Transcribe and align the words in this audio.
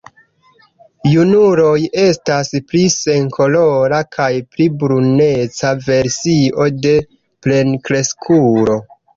Junuloj 1.09 1.81
estas 2.03 2.49
pli 2.71 2.81
senkolora 2.95 3.99
kaj 4.17 4.31
pli 4.55 4.69
bruneca 4.85 5.75
versio 5.91 6.69
de 6.87 6.97
plenkreskulo. 7.47 8.81